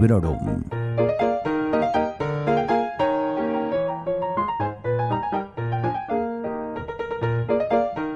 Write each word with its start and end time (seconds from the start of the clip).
Librorum. 0.00 0.64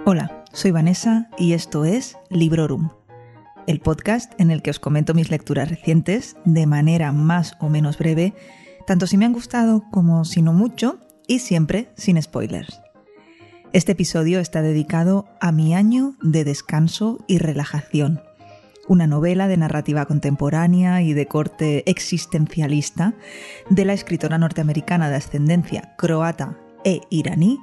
Hola, 0.06 0.44
soy 0.54 0.70
Vanessa 0.70 1.28
y 1.36 1.52
esto 1.52 1.84
es 1.84 2.16
Librorum, 2.30 2.88
el 3.66 3.80
podcast 3.80 4.32
en 4.40 4.50
el 4.50 4.62
que 4.62 4.70
os 4.70 4.80
comento 4.80 5.12
mis 5.12 5.30
lecturas 5.30 5.68
recientes 5.68 6.38
de 6.46 6.66
manera 6.66 7.12
más 7.12 7.54
o 7.60 7.68
menos 7.68 7.98
breve, 7.98 8.32
tanto 8.86 9.06
si 9.06 9.18
me 9.18 9.26
han 9.26 9.34
gustado 9.34 9.84
como 9.90 10.24
si 10.24 10.40
no 10.40 10.54
mucho, 10.54 11.00
y 11.26 11.40
siempre 11.40 11.90
sin 11.96 12.20
spoilers. 12.22 12.80
Este 13.74 13.92
episodio 13.92 14.40
está 14.40 14.62
dedicado 14.62 15.26
a 15.38 15.52
mi 15.52 15.74
año 15.74 16.14
de 16.22 16.44
descanso 16.44 17.22
y 17.26 17.36
relajación, 17.36 18.22
una 18.88 19.06
novela 19.06 19.48
de 19.48 19.56
narrativa 19.56 20.06
contemporánea 20.06 21.02
y 21.02 21.12
de 21.12 21.26
corte 21.26 21.88
existencialista 21.90 23.14
de 23.70 23.84
la 23.84 23.92
escritora 23.92 24.38
norteamericana 24.38 25.08
de 25.08 25.16
ascendencia 25.16 25.94
croata 25.96 26.58
e 26.84 27.00
iraní, 27.10 27.58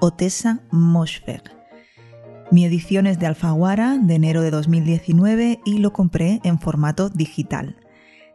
Otessa 0.00 0.60
Moshfegh. 0.70 1.58
Mi 2.50 2.64
edición 2.64 3.06
es 3.06 3.18
de 3.18 3.26
Alfaguara 3.26 3.98
de 3.98 4.14
enero 4.14 4.42
de 4.42 4.50
2019 4.50 5.60
y 5.64 5.78
lo 5.78 5.92
compré 5.92 6.40
en 6.44 6.58
formato 6.58 7.10
digital. 7.10 7.76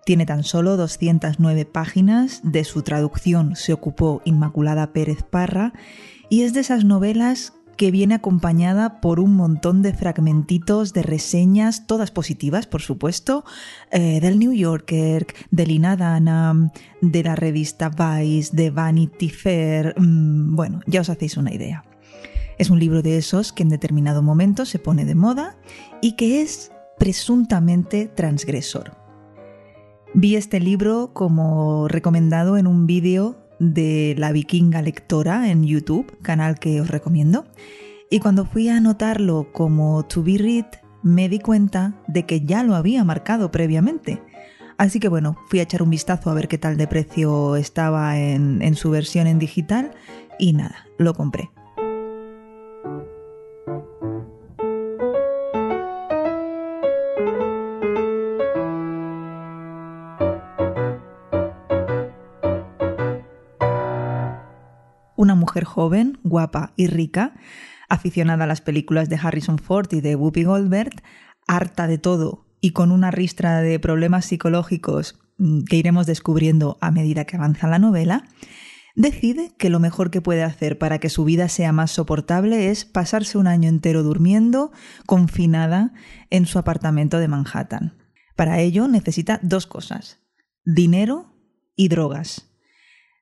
Tiene 0.05 0.26
tan 0.26 0.44
solo 0.44 0.77
209 0.77 1.66
páginas, 1.66 2.41
de 2.44 2.63
su 2.63 2.84
traducción 2.84 3.55
se 3.55 3.74
ocupó 3.74 4.21
Inmaculada 4.26 4.94
Pérez 4.94 5.24
Parra 5.24 5.74
y 6.29 6.44
es 6.44 6.54
de 6.54 6.60
esas 6.60 6.84
novelas 6.84 7.54
que 7.76 7.91
viene 7.91 8.16
acompañada 8.16 9.02
por 9.02 9.20
un 9.20 9.35
montón 9.35 9.82
de 9.82 9.93
fragmentitos 9.93 10.93
de 10.93 11.04
reseñas, 11.04 11.88
todas 11.88 12.12
positivas, 12.12 12.68
por 12.68 12.82
supuesto, 12.82 13.43
eh, 13.91 14.20
del 14.20 14.40
New 14.40 14.54
Yorker, 14.54 15.27
de 15.52 15.66
Lina 15.66 15.96
Dana, 15.96 16.71
de 17.01 17.24
la 17.24 17.35
revista 17.35 17.90
Vice, 17.90 18.55
de 18.55 18.70
Vanity 18.70 19.29
Fair. 19.29 19.96
Mm, 19.99 20.55
bueno, 20.55 20.82
ya 20.88 21.01
os 21.01 21.10
hacéis 21.10 21.38
una 21.38 21.54
idea. 21.54 21.84
Es 22.57 22.70
un 22.70 22.79
libro 22.79 23.01
de 23.01 23.18
esos 23.18 23.51
que 23.51 23.63
en 23.63 23.70
determinado 23.70 24.21
momento 24.21 24.66
se 24.66 24.79
pone 24.79 25.05
de 25.05 25.16
moda 25.16 25.57
y 26.01 26.13
que 26.13 26.41
es 26.41 26.71
presuntamente 26.99 28.07
transgresor. 28.07 28.96
Vi 30.13 30.35
este 30.35 30.60
libro 30.60 31.12
como 31.13 31.88
recomendado 31.88 32.57
en 32.57 32.68
un 32.68 32.85
vídeo 32.85 33.43
de 33.72 34.16
La 34.18 34.32
Vikinga 34.32 34.82
Lectora 34.82 35.50
en 35.50 35.64
YouTube, 35.64 36.18
canal 36.22 36.60
que 36.60 36.82
os 36.82 36.90
recomiendo. 36.90 37.46
Y 38.10 38.20
cuando 38.20 38.46
fui 38.46 38.68
a 38.68 38.78
anotarlo 38.78 39.52
como 39.54 40.04
To 40.04 40.24
Be 40.24 40.38
Read, 40.38 40.66
me 41.02 41.30
di 41.30 41.40
cuenta 41.40 41.96
de 42.08 42.26
que 42.26 42.41
ya 42.41 42.64
lo 42.64 42.76
había 42.76 43.04
marcado 43.04 43.52
previamente. 43.52 44.22
Así 44.78 45.00
que 45.00 45.08
bueno, 45.08 45.38
fui 45.48 45.60
a 45.60 45.64
echar 45.64 45.82
un 45.82 45.90
vistazo 45.90 46.30
a 46.30 46.34
ver 46.34 46.48
qué 46.48 46.58
tal 46.58 46.78
de 46.78 46.88
precio 46.88 47.56
estaba 47.56 48.20
en, 48.20 48.62
en 48.62 48.76
su 48.76 48.90
versión 48.90 49.28
en 49.28 49.40
digital 49.40 49.91
y 50.40 50.54
nada, 50.54 50.88
lo 50.98 51.14
compré. 51.14 51.52
Mujer 65.53 65.66
joven, 65.66 66.18
guapa 66.23 66.73
y 66.78 66.88
rica, 66.88 67.35
aficionada 67.88 68.46
a 68.46 68.47
las 68.47 68.62
películas 68.62 69.07
de 69.07 69.19
Harrison 69.22 69.59
Ford 69.59 69.88
y 69.94 70.01
de 70.01 70.16
Whoopi 70.16 70.45
Goldberg, 70.45 71.03
harta 71.47 71.85
de 71.85 72.00
todo 72.00 72.47
y 72.59 72.72
con 72.72 72.91
una 72.91 73.11
ristra 73.11 73.61
de 73.61 73.78
problemas 73.78 74.25
psicológicos 74.25 75.19
mm, 75.38 75.66
que 75.69 75.75
iremos 75.75 76.07
descubriendo 76.07 76.79
a 76.81 76.89
medida 76.89 77.25
que 77.25 77.35
avanza 77.35 77.67
la 77.67 77.78
novela, 77.78 78.23
decide 78.95 79.51
que 79.59 79.69
lo 79.69 79.79
mejor 79.79 80.09
que 80.09 80.22
puede 80.22 80.41
hacer 80.41 80.79
para 80.79 80.97
que 80.97 81.09
su 81.09 81.23
vida 81.23 81.47
sea 81.50 81.72
más 81.72 81.91
soportable 81.91 82.72
es 82.72 82.83
pasarse 82.83 83.38
un 83.38 83.45
año 83.45 83.69
entero 83.69 84.01
durmiendo, 84.01 84.72
confinada 85.05 85.94
en 86.31 86.47
su 86.47 86.57
apartamento 86.57 87.19
de 87.19 87.28
Manhattan. 87.28 87.94
Para 88.35 88.59
ello 88.59 88.88
necesita 88.88 89.39
dos 89.44 89.67
cosas, 89.67 90.19
dinero 90.66 91.35
y 91.75 91.89
drogas. 91.89 92.53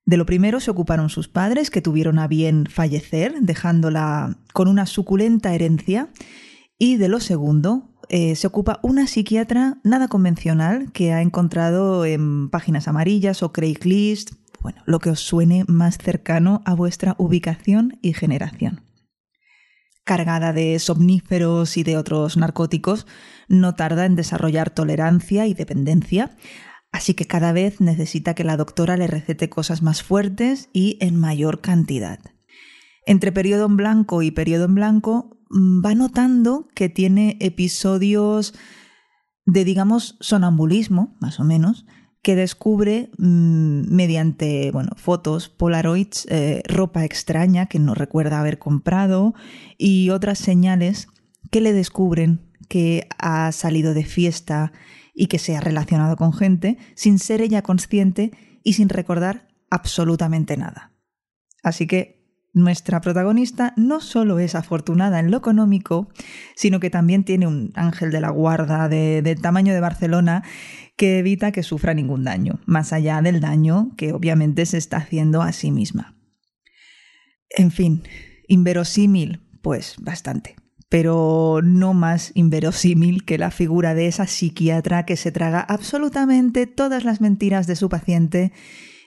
De 0.05 0.17
lo 0.17 0.25
primero 0.25 0.59
se 0.59 0.71
ocuparon 0.71 1.09
sus 1.09 1.27
padres, 1.27 1.69
que 1.69 1.81
tuvieron 1.81 2.19
a 2.19 2.27
bien 2.27 2.65
fallecer, 2.65 3.35
dejándola 3.41 4.37
con 4.53 4.67
una 4.67 4.85
suculenta 4.85 5.53
herencia. 5.53 6.09
Y 6.77 6.97
de 6.97 7.07
lo 7.07 7.19
segundo 7.19 7.91
eh, 8.09 8.35
se 8.35 8.47
ocupa 8.47 8.79
una 8.81 9.07
psiquiatra 9.07 9.77
nada 9.83 10.07
convencional 10.07 10.91
que 10.91 11.13
ha 11.13 11.21
encontrado 11.21 12.05
en 12.05 12.49
páginas 12.49 12.87
amarillas 12.87 13.43
o 13.43 13.53
Craigslist, 13.53 14.31
bueno, 14.59 14.81
lo 14.85 14.99
que 14.99 15.11
os 15.11 15.19
suene 15.19 15.63
más 15.67 15.97
cercano 15.97 16.61
a 16.65 16.73
vuestra 16.73 17.15
ubicación 17.17 17.97
y 18.01 18.13
generación. 18.13 18.81
Cargada 20.03 20.51
de 20.51 20.77
somníferos 20.79 21.77
y 21.77 21.83
de 21.83 21.97
otros 21.97 22.35
narcóticos, 22.35 23.07
no 23.47 23.75
tarda 23.75 24.05
en 24.05 24.15
desarrollar 24.15 24.71
tolerancia 24.71 25.45
y 25.45 25.53
dependencia, 25.53 26.31
Así 26.91 27.13
que 27.13 27.25
cada 27.25 27.53
vez 27.53 27.79
necesita 27.79 28.33
que 28.33 28.43
la 28.43 28.57
doctora 28.57 28.97
le 28.97 29.07
recete 29.07 29.49
cosas 29.49 29.81
más 29.81 30.03
fuertes 30.03 30.69
y 30.73 30.97
en 30.99 31.19
mayor 31.19 31.61
cantidad. 31.61 32.19
Entre 33.05 33.31
periodo 33.31 33.65
en 33.65 33.77
blanco 33.77 34.21
y 34.21 34.31
periodo 34.31 34.65
en 34.65 34.75
blanco 34.75 35.37
mm, 35.49 35.83
va 35.85 35.95
notando 35.95 36.67
que 36.75 36.89
tiene 36.89 37.37
episodios 37.39 38.53
de, 39.45 39.63
digamos, 39.65 40.17
sonambulismo, 40.19 41.17
más 41.19 41.39
o 41.39 41.43
menos, 41.43 41.85
que 42.21 42.35
descubre 42.35 43.09
mmm, 43.17 43.81
mediante 43.89 44.69
bueno, 44.71 44.91
fotos, 44.95 45.49
polaroids, 45.49 46.27
eh, 46.29 46.61
ropa 46.67 47.03
extraña 47.03 47.65
que 47.65 47.79
no 47.79 47.95
recuerda 47.95 48.39
haber 48.39 48.59
comprado 48.59 49.33
y 49.77 50.09
otras 50.11 50.37
señales 50.37 51.07
que 51.49 51.61
le 51.61 51.73
descubren 51.73 52.51
que 52.67 53.07
ha 53.17 53.51
salido 53.51 53.93
de 53.93 54.05
fiesta 54.05 54.71
y 55.21 55.27
que 55.27 55.37
se 55.37 55.55
ha 55.55 55.61
relacionado 55.61 56.15
con 56.15 56.33
gente 56.33 56.79
sin 56.95 57.19
ser 57.19 57.43
ella 57.43 57.61
consciente 57.61 58.31
y 58.63 58.73
sin 58.73 58.89
recordar 58.89 59.49
absolutamente 59.69 60.57
nada. 60.57 60.93
Así 61.61 61.85
que 61.85 62.25
nuestra 62.53 63.01
protagonista 63.01 63.75
no 63.77 64.01
solo 64.01 64.39
es 64.39 64.55
afortunada 64.55 65.19
en 65.19 65.29
lo 65.29 65.37
económico, 65.37 66.09
sino 66.55 66.79
que 66.79 66.89
también 66.89 67.23
tiene 67.23 67.45
un 67.45 67.71
ángel 67.75 68.09
de 68.09 68.19
la 68.19 68.31
guarda 68.31 68.89
de, 68.89 69.21
del 69.21 69.39
tamaño 69.39 69.75
de 69.75 69.79
Barcelona 69.79 70.43
que 70.97 71.19
evita 71.19 71.51
que 71.51 71.61
sufra 71.61 71.93
ningún 71.93 72.23
daño, 72.23 72.59
más 72.65 72.91
allá 72.91 73.21
del 73.21 73.41
daño 73.41 73.91
que 73.97 74.13
obviamente 74.13 74.65
se 74.65 74.79
está 74.79 74.97
haciendo 74.97 75.43
a 75.43 75.51
sí 75.51 75.69
misma. 75.69 76.15
En 77.51 77.69
fin, 77.69 78.01
inverosímil, 78.47 79.47
pues 79.61 79.97
bastante 79.99 80.55
pero 80.91 81.61
no 81.63 81.93
más 81.93 82.33
inverosímil 82.35 83.23
que 83.23 83.37
la 83.37 83.49
figura 83.49 83.93
de 83.93 84.07
esa 84.07 84.27
psiquiatra 84.27 85.05
que 85.05 85.15
se 85.15 85.31
traga 85.31 85.61
absolutamente 85.61 86.67
todas 86.67 87.05
las 87.05 87.21
mentiras 87.21 87.65
de 87.65 87.77
su 87.77 87.87
paciente 87.87 88.51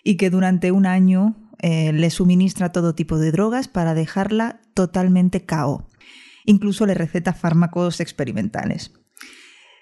y 0.03 0.17
que 0.17 0.31
durante 0.31 0.73
un 0.73 0.87
año 0.87 1.37
eh, 1.59 1.93
le 1.93 2.09
suministra 2.09 2.73
todo 2.73 2.94
tipo 2.94 3.19
de 3.19 3.33
drogas 3.33 3.69
para 3.69 3.93
dejarla 3.93 4.62
totalmente 4.73 5.44
cao. 5.44 5.87
Incluso 6.47 6.87
le 6.87 6.94
receta 6.94 7.34
fármacos 7.34 8.00
experimentales. 8.00 8.93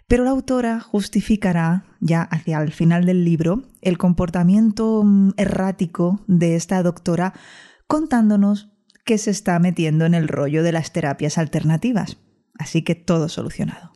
Pero 0.08 0.24
la 0.24 0.30
autora 0.30 0.80
justificará, 0.80 1.84
ya 2.00 2.22
hacia 2.22 2.60
el 2.62 2.72
final 2.72 3.06
del 3.06 3.24
libro, 3.24 3.62
el 3.80 3.96
comportamiento 3.96 5.04
mm, 5.04 5.34
errático 5.36 6.24
de 6.26 6.56
esta 6.56 6.82
doctora 6.82 7.32
contándonos 7.86 8.71
que 9.04 9.18
se 9.18 9.30
está 9.30 9.58
metiendo 9.58 10.04
en 10.06 10.14
el 10.14 10.28
rollo 10.28 10.62
de 10.62 10.72
las 10.72 10.92
terapias 10.92 11.38
alternativas. 11.38 12.18
Así 12.58 12.82
que 12.82 12.94
todo 12.94 13.28
solucionado. 13.28 13.92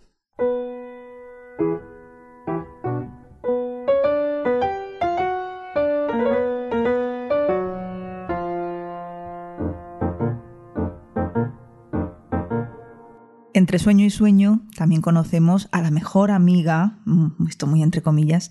Entre 13.57 13.79
sueño 13.79 14.05
y 14.05 14.11
sueño 14.11 14.67
también 14.77 15.01
conocemos 15.01 15.69
a 15.73 15.81
la 15.81 15.91
mejor 15.91 16.31
amiga, 16.31 16.99
mm, 17.07 17.47
esto 17.49 17.67
muy 17.67 17.83
entre 17.83 18.03
comillas, 18.03 18.51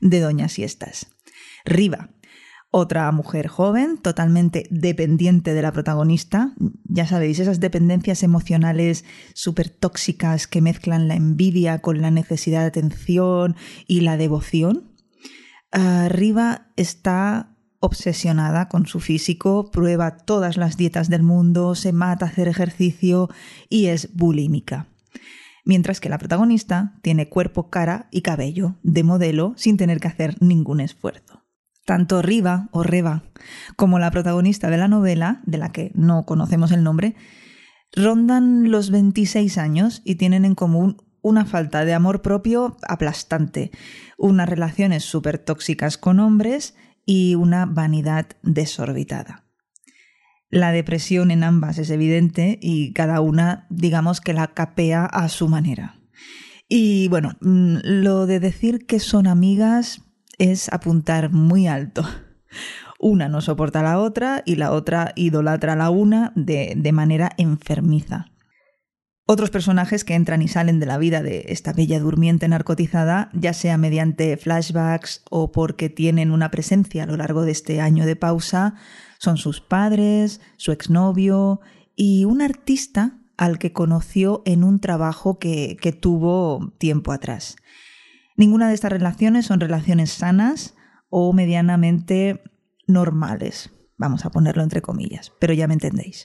de 0.00 0.20
Doña 0.20 0.48
Siestas, 0.48 1.08
Riva, 1.66 2.08
otra 2.70 3.10
mujer 3.12 3.46
joven, 3.46 3.96
totalmente 3.98 4.66
dependiente 4.70 5.54
de 5.54 5.62
la 5.62 5.72
protagonista. 5.72 6.54
Ya 6.84 7.06
sabéis, 7.06 7.38
esas 7.38 7.60
dependencias 7.60 8.22
emocionales 8.22 9.04
súper 9.34 9.70
tóxicas 9.70 10.46
que 10.46 10.60
mezclan 10.60 11.08
la 11.08 11.14
envidia 11.14 11.78
con 11.78 12.02
la 12.02 12.10
necesidad 12.10 12.60
de 12.60 12.66
atención 12.66 13.56
y 13.86 14.00
la 14.00 14.16
devoción. 14.16 14.92
Arriba 15.70 16.68
está 16.76 17.56
obsesionada 17.80 18.68
con 18.68 18.86
su 18.86 19.00
físico, 19.00 19.70
prueba 19.70 20.16
todas 20.16 20.56
las 20.56 20.76
dietas 20.76 21.08
del 21.08 21.22
mundo, 21.22 21.74
se 21.74 21.92
mata 21.92 22.26
a 22.26 22.28
hacer 22.28 22.48
ejercicio 22.48 23.28
y 23.68 23.86
es 23.86 24.14
bulímica. 24.14 24.88
mientras 25.66 26.00
que 26.00 26.08
la 26.08 26.18
protagonista 26.18 26.94
tiene 27.02 27.28
cuerpo, 27.28 27.68
cara 27.68 28.08
y 28.10 28.22
cabello 28.22 28.76
de 28.82 29.02
modelo 29.02 29.52
sin 29.56 29.76
tener 29.76 30.00
que 30.00 30.08
hacer 30.08 30.36
ningún 30.40 30.80
esfuerzo. 30.80 31.45
Tanto 31.86 32.20
Riva 32.20 32.68
o 32.72 32.82
Reva 32.82 33.22
como 33.76 33.98
la 33.98 34.10
protagonista 34.10 34.68
de 34.68 34.76
la 34.76 34.88
novela, 34.88 35.40
de 35.46 35.56
la 35.56 35.72
que 35.72 35.92
no 35.94 36.26
conocemos 36.26 36.72
el 36.72 36.82
nombre, 36.82 37.14
rondan 37.94 38.70
los 38.70 38.90
26 38.90 39.56
años 39.56 40.02
y 40.04 40.16
tienen 40.16 40.44
en 40.44 40.54
común 40.54 40.98
una 41.22 41.44
falta 41.44 41.84
de 41.84 41.94
amor 41.94 42.22
propio 42.22 42.76
aplastante, 42.86 43.70
unas 44.18 44.48
relaciones 44.48 45.04
súper 45.04 45.38
tóxicas 45.38 45.96
con 45.96 46.20
hombres 46.20 46.74
y 47.04 47.36
una 47.36 47.66
vanidad 47.66 48.26
desorbitada. 48.42 49.44
La 50.50 50.72
depresión 50.72 51.30
en 51.30 51.42
ambas 51.42 51.78
es 51.78 51.90
evidente 51.90 52.58
y 52.60 52.92
cada 52.92 53.20
una, 53.20 53.66
digamos 53.70 54.20
que 54.20 54.32
la 54.32 54.54
capea 54.54 55.04
a 55.04 55.28
su 55.28 55.48
manera. 55.48 56.00
Y 56.68 57.08
bueno, 57.08 57.36
mm, 57.40 57.78
lo 57.82 58.26
de 58.26 58.40
decir 58.40 58.86
que 58.86 59.00
son 59.00 59.26
amigas 59.26 60.05
es 60.38 60.72
apuntar 60.72 61.30
muy 61.30 61.66
alto. 61.66 62.04
Una 62.98 63.28
no 63.28 63.40
soporta 63.40 63.80
a 63.80 63.82
la 63.82 63.98
otra 63.98 64.42
y 64.46 64.56
la 64.56 64.72
otra 64.72 65.12
idolatra 65.16 65.74
a 65.74 65.76
la 65.76 65.90
una 65.90 66.32
de, 66.34 66.74
de 66.76 66.92
manera 66.92 67.30
enfermiza. 67.36 68.32
Otros 69.28 69.50
personajes 69.50 70.04
que 70.04 70.14
entran 70.14 70.40
y 70.40 70.46
salen 70.46 70.78
de 70.78 70.86
la 70.86 70.98
vida 70.98 71.20
de 71.20 71.46
esta 71.48 71.72
bella 71.72 71.98
durmiente 71.98 72.46
narcotizada, 72.46 73.28
ya 73.32 73.52
sea 73.54 73.76
mediante 73.76 74.36
flashbacks 74.36 75.24
o 75.30 75.50
porque 75.50 75.90
tienen 75.90 76.30
una 76.30 76.52
presencia 76.52 77.02
a 77.02 77.06
lo 77.06 77.16
largo 77.16 77.42
de 77.42 77.50
este 77.50 77.80
año 77.80 78.06
de 78.06 78.14
pausa, 78.14 78.74
son 79.18 79.36
sus 79.36 79.60
padres, 79.60 80.40
su 80.58 80.70
exnovio 80.70 81.60
y 81.96 82.24
un 82.24 82.40
artista 82.40 83.18
al 83.36 83.58
que 83.58 83.72
conoció 83.72 84.42
en 84.46 84.62
un 84.62 84.78
trabajo 84.78 85.40
que, 85.40 85.76
que 85.80 85.90
tuvo 85.90 86.72
tiempo 86.78 87.10
atrás. 87.10 87.56
Ninguna 88.36 88.68
de 88.68 88.74
estas 88.74 88.92
relaciones 88.92 89.46
son 89.46 89.60
relaciones 89.60 90.10
sanas 90.10 90.74
o 91.08 91.32
medianamente 91.32 92.42
normales, 92.86 93.70
vamos 93.96 94.24
a 94.24 94.30
ponerlo 94.30 94.62
entre 94.62 94.82
comillas, 94.82 95.32
pero 95.40 95.54
ya 95.54 95.66
me 95.66 95.74
entendéis. 95.74 96.24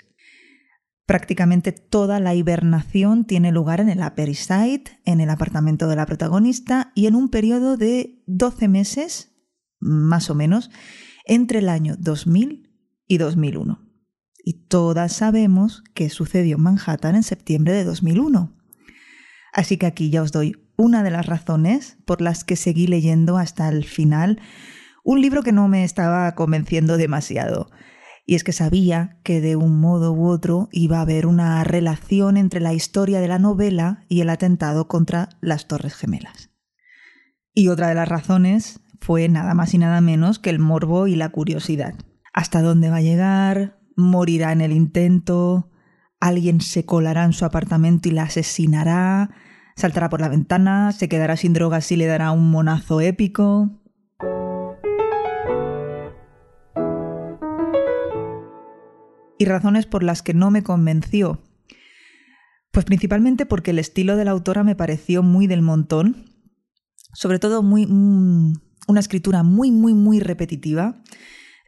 Prácticamente 1.06 1.72
toda 1.72 2.20
la 2.20 2.36
hibernación 2.36 3.26
tiene 3.26 3.52
lugar 3.52 3.82
en 3.82 3.90
el 3.90 4.00
Upper 4.02 4.32
en 5.06 5.20
el 5.20 5.30
apartamento 5.30 5.88
de 5.88 5.96
la 5.96 6.06
protagonista 6.06 6.92
y 6.96 7.08
en 7.08 7.16
un 7.16 7.30
periodo 7.30 7.76
de 7.76 8.24
12 8.28 8.68
meses, 8.68 9.34
más 9.80 10.30
o 10.30 10.36
menos, 10.36 10.70
entre 11.26 11.60
el 11.60 11.70
año 11.70 11.96
2000 11.98 12.72
y 13.08 13.18
2001. 13.18 13.80
Y 14.44 14.68
todas 14.68 15.14
sabemos 15.14 15.84
que 15.94 16.10
sucedió 16.10 16.58
en 16.58 16.64
Manhattan 16.64 17.16
en 17.16 17.24
septiembre 17.24 17.74
de 17.74 17.84
2001. 17.84 18.56
Así 19.54 19.78
que 19.78 19.86
aquí 19.86 20.10
ya 20.10 20.22
os 20.22 20.32
doy 20.32 20.56
una 20.78 21.04
de 21.04 21.12
las 21.12 21.26
razones 21.26 21.98
por 22.06 22.22
las 22.22 22.44
que 22.44 22.56
seguí 22.56 22.88
leyendo 22.88 23.38
hasta 23.38 23.70
el 23.70 23.86
final 23.86 24.40
un 25.04 25.22
libro 25.22 25.44
que 25.44 25.52
no 25.52 25.68
me 25.68 25.84
estaba 25.84 26.34
convenciendo 26.36 26.98
demasiado. 26.98 27.70
Y 28.26 28.36
es 28.36 28.44
que 28.44 28.54
sabía 28.54 29.20
que 29.24 29.42
de 29.42 29.56
un 29.56 29.80
modo 29.80 30.14
u 30.14 30.28
otro 30.28 30.70
iba 30.72 31.00
a 31.00 31.02
haber 31.02 31.26
una 31.26 31.64
relación 31.64 32.38
entre 32.38 32.60
la 32.60 32.74
historia 32.74 33.20
de 33.20 33.28
la 33.28 33.40
novela 33.40 34.06
y 34.10 34.22
el 34.22 34.30
atentado 34.30 34.88
contra 34.88 35.30
las 35.42 35.68
Torres 35.68 35.96
Gemelas. 35.96 36.52
Y 37.54 37.68
otra 37.70 37.88
de 37.88 37.96
las 37.96 38.08
razones 38.08 38.80
fue 39.00 39.28
nada 39.28 39.54
más 39.54 39.74
y 39.74 39.80
nada 39.80 40.02
menos 40.02 40.40
que 40.40 40.52
el 40.52 40.60
morbo 40.60 41.08
y 41.08 41.16
la 41.16 41.30
curiosidad 41.30 41.96
hasta 42.34 42.62
dónde 42.62 42.90
va 42.90 42.98
a 42.98 43.02
llegar, 43.02 43.80
morirá 43.96 44.52
en 44.52 44.62
el 44.62 44.72
intento, 44.72 45.70
alguien 46.20 46.62
se 46.62 46.86
colará 46.86 47.26
en 47.26 47.34
su 47.34 47.46
apartamento 47.46 48.10
y 48.10 48.12
la 48.12 48.24
asesinará, 48.24 49.32
saltará 49.76 50.10
por 50.10 50.22
la 50.22 50.30
ventana, 50.30 50.92
se 50.92 51.10
quedará 51.10 51.38
sin 51.38 51.54
drogas 51.54 51.92
y 51.92 51.96
le 51.96 52.06
dará 52.06 52.32
un 52.32 52.52
monazo 52.52 53.02
épico. 53.02 53.70
Y 59.38 59.46
razones 59.46 59.86
por 59.86 60.04
las 60.04 60.22
que 60.22 60.34
no 60.34 60.52
me 60.52 60.64
convenció. 60.64 61.42
Pues 62.72 62.86
principalmente 62.86 63.46
porque 63.46 63.72
el 63.72 63.80
estilo 63.80 64.16
de 64.16 64.26
la 64.26 64.32
autora 64.32 64.64
me 64.64 64.76
pareció 64.76 65.24
muy 65.24 65.48
del 65.48 65.62
montón, 65.62 66.26
sobre 67.14 67.40
todo 67.40 67.64
muy, 67.64 67.86
mm, 67.86 68.54
una 68.88 69.00
escritura 69.00 69.44
muy, 69.44 69.72
muy, 69.72 69.94
muy 69.94 70.20
repetitiva 70.20 71.02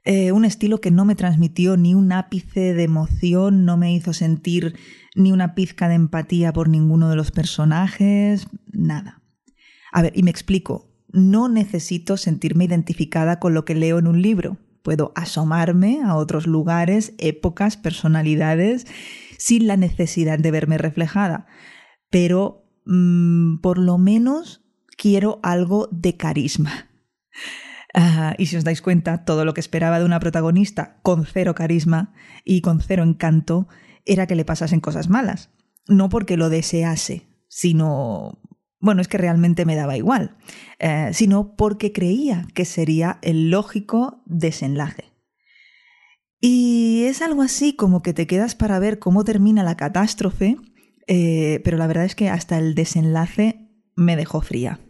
eh, 0.06 0.32
un 0.34 0.44
estilo 0.44 0.82
que 0.82 0.92
no 0.92 1.06
me 1.06 1.16
transmitió 1.16 1.78
ni 1.78 1.96
un 1.96 2.12
ápice 2.12 2.74
de 2.74 2.84
emoción, 2.84 3.66
no 3.66 3.78
me 3.78 3.94
hizo 3.94 4.12
sentir 4.14 4.76
ni 5.16 5.32
una 5.32 5.56
pizca 5.56 5.88
de 5.88 5.96
empatía 5.96 6.52
por 6.52 6.68
ninguno 6.68 7.10
de 7.10 7.16
los 7.16 7.32
personajes, 7.32 8.48
nada. 8.72 9.22
A 9.94 10.02
ver, 10.02 10.12
y 10.16 10.24
me 10.24 10.32
explico, 10.32 10.90
no 11.14 11.48
necesito 11.48 12.18
sentirme 12.18 12.66
identificada 12.66 13.40
con 13.40 13.54
lo 13.54 13.64
que 13.64 13.76
leo 13.76 14.00
en 14.00 14.08
un 14.08 14.22
libro. 14.22 14.58
Puedo 14.82 15.14
asomarme 15.16 16.02
a 16.04 16.16
otros 16.16 16.48
lugares, 16.48 17.14
épocas, 17.18 17.78
personalidades, 17.78 18.86
sin 19.38 19.68
la 19.68 19.78
necesidad 19.78 20.38
de 20.38 20.52
verme 20.52 20.78
reflejada. 20.78 21.46
Pero 22.10 22.66
mm, 22.86 23.58
por 23.58 23.78
lo 23.78 23.98
menos 23.98 24.66
quiero 24.98 25.40
algo 25.44 25.88
de 25.92 26.18
carisma. 26.18 26.90
Y 28.38 28.48
si 28.48 28.58
os 28.58 28.64
dais 28.64 28.82
cuenta, 28.82 29.24
todo 29.24 29.46
lo 29.46 29.54
que 29.54 29.62
esperaba 29.62 30.00
de 30.00 30.06
una 30.06 30.20
protagonista 30.20 31.00
con 31.04 31.26
cero 31.26 31.54
carisma 31.54 32.14
y 32.44 32.62
con 32.62 32.82
cero 32.82 33.04
encanto 33.04 33.68
era 34.06 34.26
que 34.28 34.36
le 34.36 34.46
pasasen 34.46 34.80
cosas 34.80 35.10
malas. 35.10 35.50
No 35.88 36.10
porque 36.10 36.38
lo 36.38 36.50
desease, 36.50 37.28
sino... 37.48 38.40
Bueno, 38.80 39.02
es 39.02 39.08
que 39.08 39.18
realmente 39.18 39.66
me 39.66 39.76
daba 39.76 39.96
igual, 39.96 40.36
eh, 40.80 41.12
sino 41.14 41.56
porque 41.56 41.94
creía 41.94 42.48
que 42.54 42.66
sería 42.66 43.18
el 43.22 43.50
lógico 43.50 44.22
desenlace. 44.26 45.14
Y 46.42 47.06
es 47.06 47.22
algo 47.22 47.44
así 47.44 47.78
como 47.78 48.02
que 48.02 48.14
te 48.14 48.28
quedas 48.28 48.56
para 48.56 48.80
ver 48.80 49.00
cómo 49.00 49.24
termina 49.24 49.64
la 49.64 49.78
catástrofe, 49.78 50.58
eh, 51.08 51.62
pero 51.64 51.78
la 51.78 51.88
verdad 51.88 52.04
es 52.04 52.16
que 52.16 52.30
hasta 52.30 52.58
el 52.58 52.76
desenlace 52.76 53.70
me 53.96 54.18
dejó 54.18 54.42
fría 54.42 54.82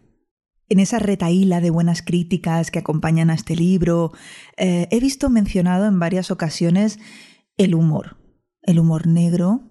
en 0.70 0.80
esa 0.80 1.00
retaíla 1.00 1.62
de 1.62 1.70
buenas 1.70 2.02
críticas 2.02 2.72
que 2.72 2.80
acompañan 2.80 3.30
a 3.30 3.36
este 3.36 3.56
libro, 3.56 4.12
eh, 4.58 4.88
he 4.92 5.00
visto 5.00 5.30
mencionado 5.30 5.86
en 5.86 6.00
varias 6.00 6.32
ocasiones 6.32 7.00
el 7.58 7.76
humor, 7.76 8.18
el 8.64 8.80
humor 8.80 9.08
negro, 9.08 9.62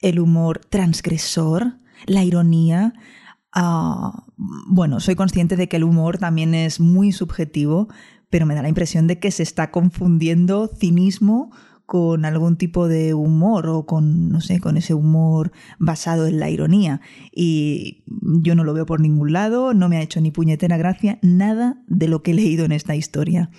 el 0.00 0.20
humor 0.20 0.60
transgresor, 0.68 1.78
la 2.06 2.24
ironía. 2.24 2.94
Ah, 3.52 4.24
bueno, 4.36 5.00
soy 5.00 5.14
consciente 5.14 5.56
de 5.56 5.68
que 5.68 5.76
el 5.76 5.84
humor 5.84 6.18
también 6.18 6.54
es 6.54 6.80
muy 6.80 7.12
subjetivo, 7.12 7.88
pero 8.30 8.46
me 8.46 8.54
da 8.54 8.62
la 8.62 8.68
impresión 8.68 9.06
de 9.06 9.18
que 9.18 9.30
se 9.30 9.42
está 9.42 9.70
confundiendo 9.70 10.68
cinismo 10.68 11.50
con 11.86 12.24
algún 12.24 12.56
tipo 12.56 12.88
de 12.88 13.14
humor 13.14 13.68
o 13.68 13.86
con, 13.86 14.28
no 14.28 14.40
sé, 14.40 14.60
con 14.60 14.76
ese 14.76 14.92
humor 14.92 15.52
basado 15.78 16.26
en 16.26 16.40
la 16.40 16.50
ironía. 16.50 17.00
Y 17.32 18.04
yo 18.42 18.56
no 18.56 18.64
lo 18.64 18.74
veo 18.74 18.86
por 18.86 19.00
ningún 19.00 19.32
lado, 19.32 19.72
no 19.72 19.88
me 19.88 19.96
ha 19.96 20.02
hecho 20.02 20.20
ni 20.20 20.32
puñetera 20.32 20.76
gracia 20.76 21.20
nada 21.22 21.82
de 21.86 22.08
lo 22.08 22.22
que 22.22 22.32
he 22.32 22.34
leído 22.34 22.64
en 22.64 22.72
esta 22.72 22.96
historia. 22.96 23.50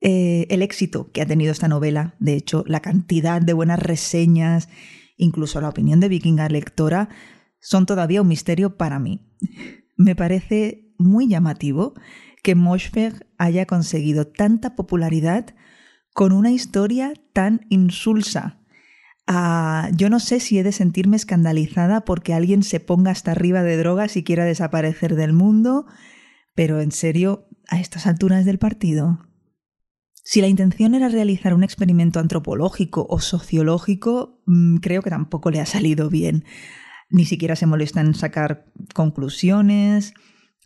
Eh, 0.00 0.46
el 0.50 0.62
éxito 0.62 1.10
que 1.10 1.20
ha 1.20 1.26
tenido 1.26 1.50
esta 1.50 1.66
novela, 1.66 2.14
de 2.20 2.34
hecho, 2.34 2.62
la 2.68 2.80
cantidad 2.80 3.42
de 3.42 3.52
buenas 3.52 3.80
reseñas, 3.80 4.68
incluso 5.16 5.60
la 5.60 5.68
opinión 5.68 5.98
de 5.98 6.08
Vikinga 6.08 6.48
lectora, 6.48 7.08
son 7.60 7.86
todavía 7.86 8.22
un 8.22 8.28
misterio 8.28 8.76
para 8.76 9.00
mí. 9.00 9.26
Me 9.96 10.14
parece 10.14 10.92
muy 10.96 11.26
llamativo 11.26 11.94
que 12.44 12.54
Moschberg 12.54 13.26
haya 13.36 13.66
conseguido 13.66 14.28
tanta 14.28 14.76
popularidad 14.76 15.56
con 16.18 16.32
una 16.32 16.50
historia 16.50 17.12
tan 17.32 17.64
insulsa. 17.68 18.58
Ah, 19.28 19.88
yo 19.94 20.10
no 20.10 20.18
sé 20.18 20.40
si 20.40 20.58
he 20.58 20.64
de 20.64 20.72
sentirme 20.72 21.14
escandalizada 21.14 22.00
porque 22.00 22.34
alguien 22.34 22.64
se 22.64 22.80
ponga 22.80 23.12
hasta 23.12 23.30
arriba 23.30 23.62
de 23.62 23.76
drogas 23.76 24.16
y 24.16 24.24
quiera 24.24 24.44
desaparecer 24.44 25.14
del 25.14 25.32
mundo, 25.32 25.86
pero 26.56 26.80
en 26.80 26.90
serio, 26.90 27.46
a 27.68 27.78
estas 27.78 28.08
alturas 28.08 28.44
del 28.44 28.58
partido. 28.58 29.28
Si 30.24 30.40
la 30.40 30.48
intención 30.48 30.96
era 30.96 31.08
realizar 31.08 31.54
un 31.54 31.62
experimento 31.62 32.18
antropológico 32.18 33.06
o 33.08 33.20
sociológico, 33.20 34.42
mm, 34.46 34.78
creo 34.78 35.02
que 35.02 35.10
tampoco 35.10 35.52
le 35.52 35.60
ha 35.60 35.66
salido 35.66 36.10
bien. 36.10 36.44
Ni 37.10 37.26
siquiera 37.26 37.54
se 37.54 37.66
molesta 37.66 38.00
en 38.00 38.14
sacar 38.14 38.66
conclusiones. 38.92 40.14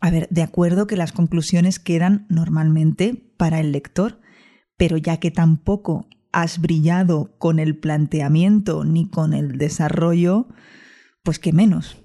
A 0.01 0.11
ver, 0.11 0.29
de 0.31 0.45
acuerdo 0.45 0.87
que 0.87 0.97
las 0.97 1.13
conclusiones 1.13 1.79
quedan 1.79 2.25
normalmente 2.31 3.35
para 3.37 3.61
el 3.61 3.71
lector, 3.71 4.22
pero 4.83 4.97
ya 4.97 5.19
que 5.19 5.31
tampoco 5.31 6.09
has 6.33 6.61
brillado 6.61 7.37
con 7.39 7.61
el 7.61 7.77
planteamiento 7.77 8.85
ni 8.85 9.09
con 9.09 9.33
el 9.33 9.57
desarrollo, 9.57 10.49
pues 11.23 11.39
qué 11.39 11.53
menos. 11.53 12.03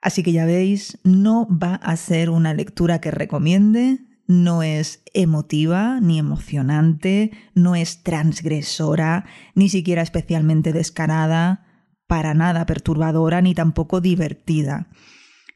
Así 0.00 0.22
que 0.22 0.30
ya 0.30 0.44
veis, 0.44 1.00
no 1.02 1.48
va 1.50 1.74
a 1.74 1.96
ser 1.96 2.30
una 2.30 2.54
lectura 2.54 3.00
que 3.00 3.10
recomiende, 3.10 3.98
no 4.28 4.62
es 4.62 5.02
emotiva 5.12 5.98
ni 6.00 6.20
emocionante, 6.20 7.32
no 7.52 7.74
es 7.74 8.04
transgresora, 8.04 9.24
ni 9.56 9.68
siquiera 9.68 10.00
especialmente 10.02 10.72
descarada, 10.72 11.66
para 12.06 12.32
nada 12.32 12.64
perturbadora 12.64 13.40
ni 13.40 13.54
tampoco 13.54 14.00
divertida. 14.00 14.86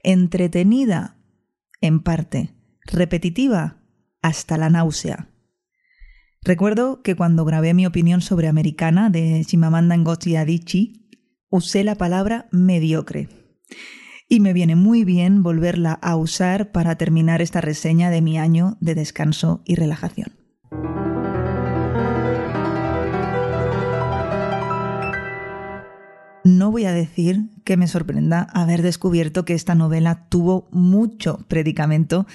Entretenida, 0.02 1.18
en 1.80 2.00
parte. 2.00 2.50
Repetitiva, 2.84 3.76
hasta 4.22 4.58
la 4.58 4.70
náusea. 4.70 5.28
Recuerdo 6.44 7.02
que 7.02 7.14
cuando 7.14 7.44
grabé 7.44 7.72
mi 7.72 7.86
opinión 7.86 8.20
sobre 8.20 8.48
Americana 8.48 9.10
de 9.10 9.44
Chimamanda 9.46 9.96
Ngozi 9.96 10.34
Adichie, 10.34 10.92
usé 11.50 11.84
la 11.84 11.94
palabra 11.94 12.48
mediocre. 12.50 13.28
Y 14.28 14.40
me 14.40 14.52
viene 14.52 14.74
muy 14.74 15.04
bien 15.04 15.44
volverla 15.44 15.92
a 15.92 16.16
usar 16.16 16.72
para 16.72 16.96
terminar 16.96 17.42
esta 17.42 17.60
reseña 17.60 18.10
de 18.10 18.22
mi 18.22 18.38
año 18.38 18.76
de 18.80 18.96
descanso 18.96 19.62
y 19.64 19.76
relajación. 19.76 20.32
No 26.42 26.72
voy 26.72 26.86
a 26.86 26.92
decir 26.92 27.50
que 27.62 27.76
me 27.76 27.86
sorprenda 27.86 28.48
haber 28.52 28.82
descubierto 28.82 29.44
que 29.44 29.54
esta 29.54 29.76
novela 29.76 30.26
tuvo 30.28 30.68
mucho 30.72 31.38
predicamento 31.46 32.26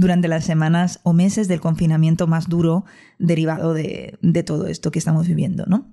durante 0.00 0.28
las 0.28 0.46
semanas 0.46 0.98
o 1.02 1.12
meses 1.12 1.46
del 1.46 1.60
confinamiento 1.60 2.26
más 2.26 2.48
duro 2.48 2.86
derivado 3.18 3.74
de, 3.74 4.18
todo 4.46 4.66
esto 4.66 4.90
que 4.90 4.98
estamos 4.98 5.28
viviendo, 5.28 5.66
¿no? 5.66 5.92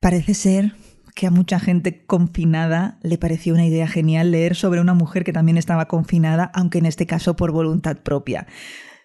Parece 0.00 0.34
ser 0.34 0.74
que 1.14 1.26
a 1.26 1.30
mucha 1.30 1.58
gente 1.58 2.04
confinada 2.04 2.98
le 3.02 3.16
pareció 3.16 3.54
una 3.54 3.64
idea 3.64 3.88
genial 3.88 4.32
leer 4.32 4.54
sobre 4.54 4.82
una 4.82 4.92
mujer 4.92 5.24
que 5.24 5.32
también 5.32 5.56
estaba 5.56 5.88
confinada, 5.88 6.50
aunque 6.54 6.76
en 6.76 6.84
este 6.84 7.06
caso 7.06 7.36
por 7.36 7.52
voluntad 7.52 7.96
propia. 8.02 8.46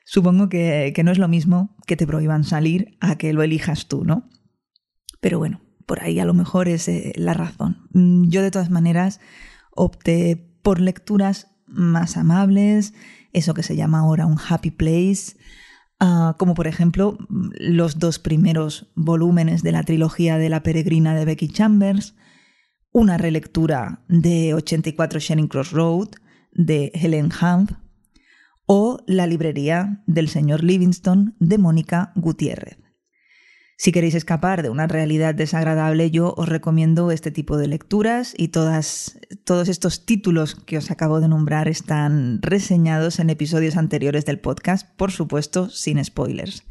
Supongo 0.03 0.50
que, 0.50 0.94
no 1.06 1.12
es 1.12 1.18
lo 1.18 1.30
mismo 1.30 1.77
que 1.88 1.96
te 1.96 2.06
prohíban 2.06 2.44
salir 2.44 2.98
a 3.00 3.18
que 3.18 3.32
lo 3.32 3.44
elijas 3.44 3.88
tú, 3.88 4.03
¿no? 4.03 4.30
Pero 5.22 5.39
bueno, 5.39 5.62
por 5.86 6.03
ahí 6.03 6.20
a 6.20 6.25
lo 6.25 6.34
mejor 6.34 6.68
es 6.68 6.89
eh, 6.89 7.13
la 7.15 7.34
razón. 7.34 7.88
Mm, 7.94 8.27
yo 8.27 8.41
de 8.41 8.51
todas 8.51 8.72
maneras 8.72 9.22
opté 9.74 10.36
por 10.62 10.82
lecturas 10.82 11.50
más 11.72 12.18
amables, 12.18 12.94
eso 13.34 13.54
que 13.54 13.63
se 13.63 13.75
llama 13.75 14.00
ahora 14.00 14.25
un 14.25 14.38
happy 14.38 14.72
place, 14.72 15.38
ah, 16.00 16.36
como 16.38 16.54
por 16.54 16.68
ejemplo 16.68 17.18
los 17.30 18.00
dos 18.00 18.20
primeros 18.20 18.92
volúmenes 18.96 19.63
de 19.63 19.72
la 19.72 19.84
trilogía 19.84 20.38
de 20.38 20.50
La 20.50 20.63
Peregrina 20.63 21.16
de 21.16 21.25
Becky 21.25 21.48
Chambers, 21.48 22.16
una 22.92 23.18
relectura 23.18 24.04
de 24.08 24.54
84 24.54 25.20
Sharing 25.20 25.48
Cross 25.48 25.72
Road 25.72 26.10
de 26.51 26.92
Helen 26.94 27.30
Humph 27.32 27.72
o 28.66 29.04
La 29.08 29.28
librería 29.28 30.04
del 30.08 30.28
señor 30.28 30.63
Livingston 30.63 31.36
de 31.40 31.58
Mónica 31.58 32.12
Gutiérrez. 32.16 32.78
Si 33.78 33.92
queréis 33.92 34.13
escapar 34.13 34.62
de 34.62 34.70
una 34.70 34.86
realidad 34.86 35.34
desagradable, 35.34 36.12
yo 36.12 36.36
os 36.38 36.48
recomiendo 36.48 37.10
este 37.10 37.32
tipo 37.32 37.58
de 37.58 37.68
lecturas 37.68 38.36
y 38.38 38.50
todas, 38.50 39.20
todos 39.43 39.69
estos 39.69 40.05
títulos 40.05 40.55
que 40.55 40.77
os 40.77 40.91
acabo 40.91 41.19
de 41.19 41.27
nombrar 41.27 41.67
están 41.67 42.41
reseñados 42.41 43.19
en 43.19 43.29
episodios 43.29 43.77
anteriores 43.77 44.25
del 44.25 44.39
podcast, 44.39 44.88
por 44.95 45.12
supuesto, 45.12 45.69
sin 45.69 46.03
spoilers. 46.03 46.63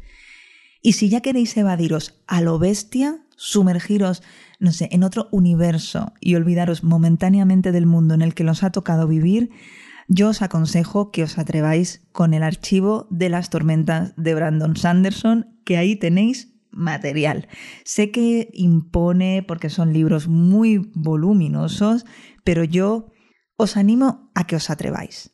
Y 0.81 0.93
si 0.93 1.09
ya 1.09 1.21
queréis 1.21 1.55
evadiros 1.57 2.21
a 2.27 2.41
lo 2.41 2.57
bestia, 2.57 3.19
sumergiros, 3.35 4.23
no 4.59 4.71
sé, 4.71 4.89
en 4.91 5.03
otro 5.03 5.27
universo 5.31 6.13
y 6.19 6.35
olvidaros 6.35 6.83
momentáneamente 6.83 7.71
del 7.71 7.85
mundo 7.85 8.13
en 8.13 8.21
el 8.21 8.33
que 8.33 8.43
os 8.43 8.63
ha 8.63 8.71
tocado 8.71 9.07
vivir, 9.07 9.51
yo 10.07 10.29
os 10.29 10.41
aconsejo 10.41 11.11
que 11.11 11.23
os 11.23 11.37
atreváis 11.37 12.01
con 12.11 12.33
el 12.33 12.43
archivo 12.43 13.07
de 13.09 13.29
las 13.29 13.49
tormentas 13.49 14.13
de 14.17 14.35
Brandon 14.35 14.75
Sanderson, 14.75 15.47
que 15.63 15.77
ahí 15.77 15.95
tenéis 15.95 16.53
material. 16.71 17.47
Sé 17.83 18.11
que 18.11 18.49
impone 18.53 19.43
porque 19.47 19.69
son 19.69 19.93
libros 19.93 20.27
muy 20.27 20.91
voluminosos, 20.93 22.05
pero 22.43 22.63
yo 22.63 23.09
os 23.57 23.77
animo 23.77 24.31
a 24.35 24.47
que 24.47 24.55
os 24.55 24.69
atreváis. 24.69 25.33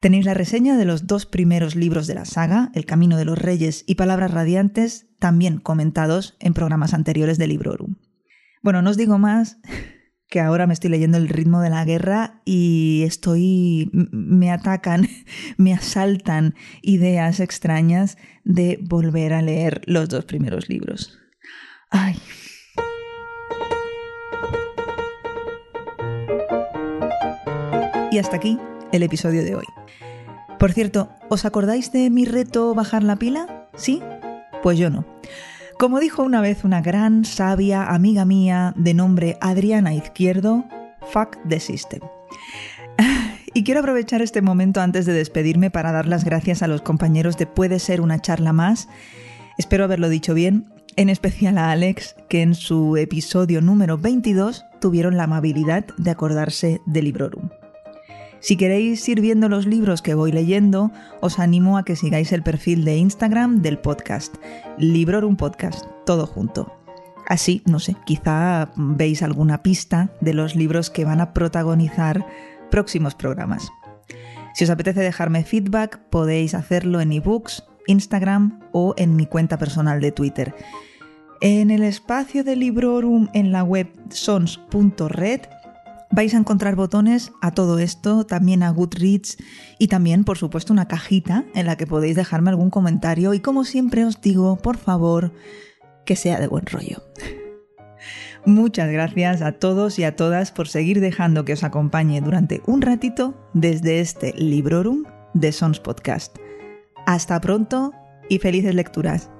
Tenéis 0.00 0.24
la 0.24 0.32
reseña 0.32 0.78
de 0.78 0.86
los 0.86 1.06
dos 1.06 1.26
primeros 1.26 1.76
libros 1.76 2.06
de 2.06 2.14
la 2.14 2.24
saga, 2.24 2.70
El 2.74 2.86
Camino 2.86 3.18
de 3.18 3.26
los 3.26 3.38
Reyes 3.38 3.84
y 3.86 3.96
Palabras 3.96 4.30
Radiantes, 4.30 5.08
también 5.18 5.58
comentados 5.58 6.36
en 6.40 6.54
programas 6.54 6.94
anteriores 6.94 7.36
de 7.36 7.46
Librorum. 7.46 7.96
Bueno, 8.62 8.80
no 8.80 8.90
os 8.90 8.96
digo 8.96 9.18
más, 9.18 9.58
que 10.30 10.40
ahora 10.40 10.66
me 10.68 10.72
estoy 10.72 10.90
leyendo 10.90 11.18
El 11.18 11.28
ritmo 11.28 11.60
de 11.60 11.70
la 11.70 11.84
guerra 11.84 12.40
y 12.44 13.02
estoy 13.04 13.90
me 13.92 14.50
atacan, 14.50 15.08
me 15.58 15.74
asaltan 15.74 16.54
ideas 16.82 17.40
extrañas 17.40 18.16
de 18.44 18.78
volver 18.80 19.34
a 19.34 19.42
leer 19.42 19.82
los 19.84 20.08
dos 20.08 20.24
primeros 20.24 20.68
libros. 20.68 21.18
Ay. 21.90 22.16
Y 28.12 28.18
hasta 28.18 28.36
aquí 28.36 28.58
el 28.92 29.02
episodio 29.02 29.44
de 29.44 29.56
hoy. 29.56 29.66
Por 30.58 30.72
cierto, 30.72 31.10
¿os 31.28 31.44
acordáis 31.44 31.90
de 31.90 32.08
mi 32.10 32.24
reto 32.24 32.74
bajar 32.74 33.02
la 33.02 33.16
pila? 33.16 33.68
¿Sí? 33.74 34.00
Pues 34.62 34.78
yo 34.78 34.90
no. 34.90 35.19
Como 35.80 35.98
dijo 35.98 36.22
una 36.22 36.42
vez 36.42 36.64
una 36.64 36.82
gran, 36.82 37.24
sabia 37.24 37.86
amiga 37.86 38.26
mía 38.26 38.74
de 38.76 38.92
nombre 38.92 39.38
Adriana 39.40 39.94
Izquierdo, 39.94 40.66
fuck 41.10 41.38
the 41.48 41.58
system. 41.58 42.00
Y 43.54 43.64
quiero 43.64 43.80
aprovechar 43.80 44.20
este 44.20 44.42
momento 44.42 44.82
antes 44.82 45.06
de 45.06 45.14
despedirme 45.14 45.70
para 45.70 45.90
dar 45.90 46.06
las 46.06 46.22
gracias 46.22 46.62
a 46.62 46.68
los 46.68 46.82
compañeros 46.82 47.38
de 47.38 47.46
Puede 47.46 47.78
ser 47.78 48.02
una 48.02 48.20
charla 48.20 48.52
más. 48.52 48.88
Espero 49.56 49.84
haberlo 49.84 50.10
dicho 50.10 50.34
bien, 50.34 50.66
en 50.96 51.08
especial 51.08 51.56
a 51.56 51.70
Alex, 51.70 52.14
que 52.28 52.42
en 52.42 52.54
su 52.54 52.98
episodio 52.98 53.62
número 53.62 53.96
22 53.96 54.66
tuvieron 54.82 55.16
la 55.16 55.24
amabilidad 55.24 55.86
de 55.96 56.10
acordarse 56.10 56.82
de 56.84 57.02
Librorum. 57.02 57.48
Si 58.40 58.56
queréis 58.56 59.06
ir 59.06 59.20
viendo 59.20 59.50
los 59.50 59.66
libros 59.66 60.00
que 60.00 60.14
voy 60.14 60.32
leyendo, 60.32 60.90
os 61.20 61.38
animo 61.38 61.76
a 61.76 61.84
que 61.84 61.94
sigáis 61.94 62.32
el 62.32 62.42
perfil 62.42 62.84
de 62.86 62.96
Instagram 62.96 63.60
del 63.60 63.78
podcast, 63.78 64.36
Librorum 64.78 65.36
Podcast, 65.36 65.84
todo 66.06 66.26
junto. 66.26 66.72
Así, 67.28 67.62
no 67.66 67.78
sé, 67.78 67.96
quizá 68.06 68.72
veis 68.76 69.22
alguna 69.22 69.62
pista 69.62 70.10
de 70.22 70.32
los 70.32 70.56
libros 70.56 70.88
que 70.88 71.04
van 71.04 71.20
a 71.20 71.34
protagonizar 71.34 72.26
próximos 72.70 73.14
programas. 73.14 73.68
Si 74.54 74.64
os 74.64 74.70
apetece 74.70 75.00
dejarme 75.00 75.44
feedback, 75.44 75.98
podéis 76.08 76.54
hacerlo 76.54 77.02
en 77.02 77.12
ebooks, 77.12 77.64
Instagram 77.86 78.60
o 78.72 78.94
en 78.96 79.16
mi 79.16 79.26
cuenta 79.26 79.58
personal 79.58 80.00
de 80.00 80.12
Twitter. 80.12 80.54
En 81.42 81.70
el 81.70 81.82
espacio 81.82 82.42
de 82.42 82.56
Librorum 82.56 83.28
en 83.34 83.52
la 83.52 83.64
web 83.64 83.88
sons.red 84.08 85.40
Vais 86.12 86.34
a 86.34 86.38
encontrar 86.38 86.74
botones 86.74 87.32
a 87.40 87.52
todo 87.52 87.78
esto, 87.78 88.26
también 88.26 88.64
a 88.64 88.70
Goodreads 88.70 89.36
y 89.78 89.86
también, 89.86 90.24
por 90.24 90.38
supuesto, 90.38 90.72
una 90.72 90.88
cajita 90.88 91.44
en 91.54 91.66
la 91.66 91.76
que 91.76 91.86
podéis 91.86 92.16
dejarme 92.16 92.50
algún 92.50 92.70
comentario 92.70 93.32
y 93.32 93.40
como 93.40 93.64
siempre 93.64 94.04
os 94.04 94.20
digo, 94.20 94.56
por 94.56 94.76
favor, 94.76 95.32
que 96.04 96.16
sea 96.16 96.40
de 96.40 96.48
buen 96.48 96.66
rollo. 96.66 97.04
Muchas 98.44 98.90
gracias 98.90 99.40
a 99.42 99.52
todos 99.52 100.00
y 100.00 100.04
a 100.04 100.16
todas 100.16 100.50
por 100.50 100.66
seguir 100.66 101.00
dejando 101.00 101.44
que 101.44 101.52
os 101.52 101.62
acompañe 101.62 102.20
durante 102.20 102.60
un 102.66 102.82
ratito 102.82 103.34
desde 103.54 104.00
este 104.00 104.32
Librorum 104.36 105.04
de 105.34 105.52
Sons 105.52 105.78
Podcast. 105.78 106.36
Hasta 107.06 107.40
pronto 107.40 107.92
y 108.28 108.38
felices 108.38 108.74
lecturas. 108.74 109.30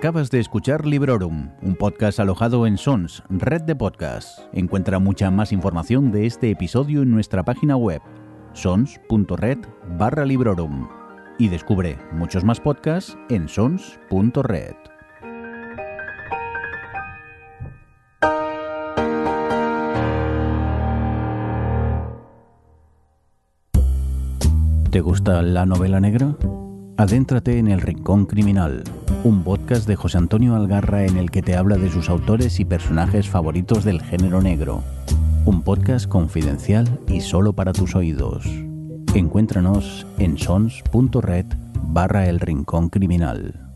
Acabas 0.00 0.30
de 0.30 0.40
escuchar 0.40 0.86
Librorum, 0.86 1.50
un 1.60 1.76
podcast 1.76 2.20
alojado 2.20 2.66
en 2.66 2.78
Sons, 2.78 3.22
red 3.28 3.60
de 3.60 3.76
podcasts. 3.76 4.48
Encuentra 4.54 4.98
mucha 4.98 5.30
más 5.30 5.52
información 5.52 6.10
de 6.10 6.24
este 6.24 6.50
episodio 6.50 7.02
en 7.02 7.10
nuestra 7.10 7.42
página 7.42 7.76
web, 7.76 8.00
sons.red 8.54 9.58
barra 9.98 10.24
Librorum. 10.24 10.88
Y 11.38 11.48
descubre 11.48 11.98
muchos 12.12 12.44
más 12.44 12.58
podcasts 12.60 13.14
en 13.28 13.46
sons.red. 13.46 14.72
¿Te 24.90 25.00
gusta 25.02 25.42
la 25.42 25.66
novela 25.66 26.00
negra? 26.00 26.34
Adéntrate 27.00 27.58
en 27.58 27.68
El 27.68 27.80
Rincón 27.80 28.26
Criminal, 28.26 28.84
un 29.24 29.42
podcast 29.42 29.86
de 29.86 29.96
José 29.96 30.16
Antonio 30.18 30.54
Algarra 30.54 31.04
en 31.04 31.18
el 31.18 31.30
que 31.30 31.42
te 31.42 31.54
habla 31.54 31.76
de 31.76 31.90
sus 31.90 32.08
autores 32.08 32.58
y 32.58 32.64
personajes 32.64 33.28
favoritos 33.28 33.84
del 33.84 34.00
género 34.00 34.40
negro. 34.40 34.82
Un 35.44 35.62
podcast 35.62 36.06
confidencial 36.06 37.00
y 37.06 37.20
solo 37.20 37.52
para 37.52 37.72
tus 37.72 37.94
oídos. 37.94 38.46
Encuéntranos 39.14 40.06
en 40.18 40.38
sons.red 40.38 41.46
barra 41.82 42.28
El 42.28 42.40
Rincón 42.40 42.88
Criminal. 42.88 43.69